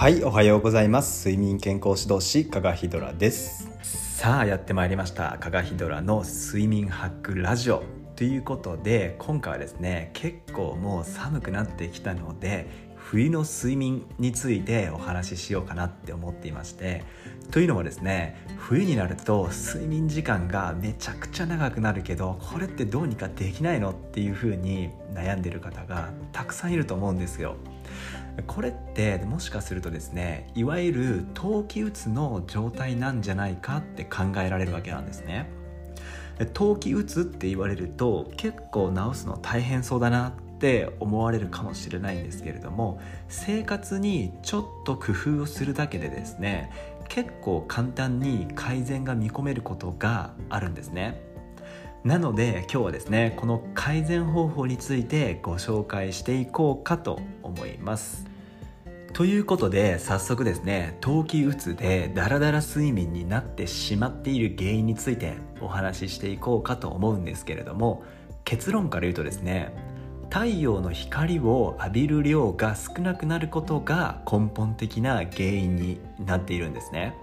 [0.00, 1.28] はいおはようございます。
[1.28, 3.68] 睡眠健康指導士加賀ヒドラです。
[3.82, 5.36] さあやってまいりました。
[5.40, 7.82] 加賀ヒドラの睡眠ハックラジオ。
[8.16, 12.66] ということで今回はですね結構もう寒くなってきたので
[12.96, 17.04] 冬の睡眠についてお話ししようかなって思っていまして
[17.50, 27.56] というのもですね冬になると睡眠時間がめちゃくちゃ長くなるけどこれってどうにかできないのっていう風に悩んでる方がたくさんいると思うんですよ。
[28.46, 35.50] これってもしかするとですねいわゆる冬季うつの状態なんじゃないかって考えられるわけなんですね。
[36.54, 46.70] 冬季うつって言われると結構治すの大変そうだなって思われるかもしれないんですけれども生活にちょっと工夫をするだけでですね
[47.08, 51.20] 結構簡単に改善が見込めることがあるんですね。
[52.04, 58.29] なので今日はですねこの改善方法についてご紹介していこうかと思います。
[59.12, 68.02] ということで早速ですね冬季うつでダラダラ睡眠になってしまっている原因についてお話ししていこうかと思うんですけれども
[68.44, 69.74] 結論から言うとですね
[70.30, 77.16] 太陽の光を浴びる量が少なくなることが根本的な原因になっているんですね。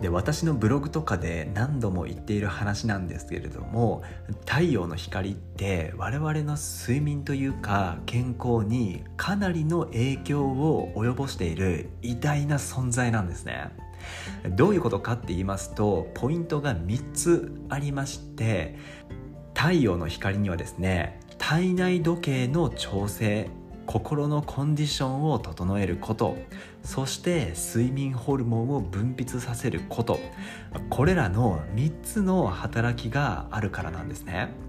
[0.00, 4.02] で私のブログとかで何度も言っている話なんですけれども
[4.46, 13.70] 太陽の光って我々の睡眠というか健康にかなりの影響を及ぼしている偉大な存在なんですね。
[14.50, 18.76] どういうことかって言いますとポイントが3つありまして
[19.54, 23.50] 太陽の光にはですね体内時計の調整
[23.86, 26.36] 心のコンディションを整えること。
[26.82, 30.18] そして睡眠ホルモンを分泌させること。
[30.90, 34.66] これらの3つの働きがあるからなんですね。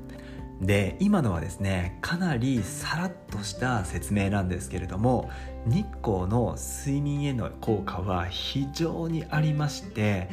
[0.62, 5.30] で今のはですねかなりさらっとした説明なんですけれども
[5.68, 10.30] 日光の睡眠への効果は非常にありまして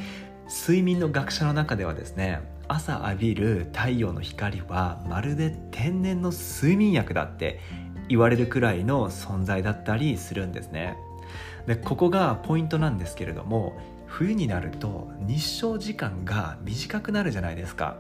[0.49, 7.61] 睡眠の学者の中ではですね朝浴びる太陽の光はまるで天然の睡眠薬だって
[8.09, 10.97] 言われるくらいの存在だったりするんですね。
[11.67, 17.97] でここがポイントなんですけれども冬になると日照時間が短くなるじゃないですか。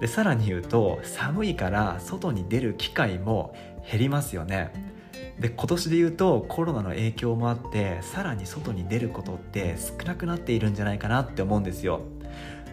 [0.00, 3.54] でさらに言うと寒いから外に出る機会も
[3.90, 4.94] 減りますよね。
[5.38, 12.02] で今年で言うとコロナの影響もあってさらに外に出ることって少なくなっているんじゃないかなって思うんですよ。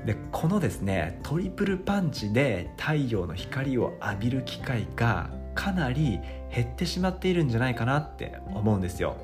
[0.05, 5.29] でこのですねトリプルパンチで太陽の光を浴びる機会が
[5.61, 6.19] かなり
[6.51, 9.15] 減ってしまっているんじゃないかなって思うんですよ。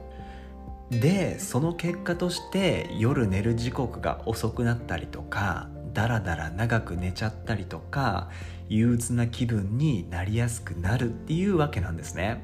[0.92, 8.30] でその結果として夜寝る時刻が遅くなったりとかだらだら長く寝ちゃったりとか
[8.70, 12.44] 憂鬱な気分になりやすくなるっていうわけなんですね。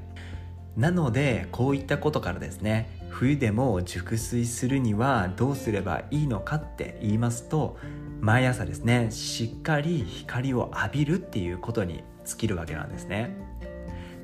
[0.76, 7.78] なのでこういったことからですね冬でも熟睡するにはどうすればいいのかって言いますと
[8.22, 13.53] 毎朝ですねしっかり光を浴びるっていうことに尽きるわけなんですね。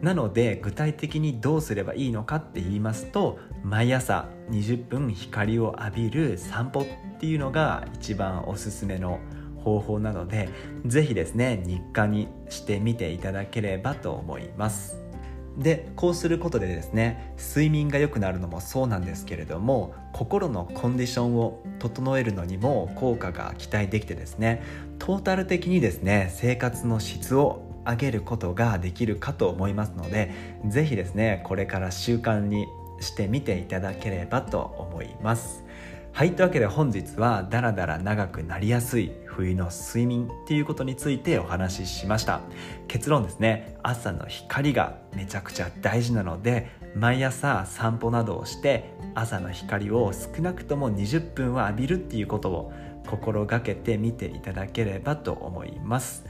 [0.02, 6.86] なので具体的にどうすればいいのかって言いますと毎朝20分光を浴びる散歩っ
[7.20, 9.20] ていうのが一番おすすめの
[9.64, 10.50] 方法なので
[10.86, 15.00] 是非ですね日課にしてみていただければと思います。
[15.58, 24.64] でこうすることでですね睡眠が良くなるのもそうなんですけれども心のコンディションを整えるのにも効果が期待できてですね
[25.00, 30.32] トータル的にですね生活の質を上げることができるかと思いますので
[30.66, 32.68] 是非ですねこれから習慣に
[33.00, 35.64] してみていただければと思います。
[36.12, 42.42] はいというわけで本日はダラダラ長くなりやすい冬の睡眠っていうことについてお話ししました。
[42.88, 52.74] 結論ですね朝の光がめちゃくちゃ大事なので毎朝散歩などをして朝の光を少なくとも20分は浴びるっていうことを
[53.08, 56.26] 心がけてみていただければと思います。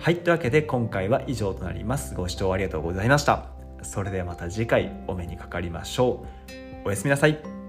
[0.00, 0.16] はい。
[0.16, 2.14] というわけで今回は以上となります。
[2.14, 3.44] ご視聴ありがとうございました。
[3.82, 6.24] それではまた次回お目にかかりましょ
[6.84, 6.88] う。
[6.88, 7.59] おやすみなさい。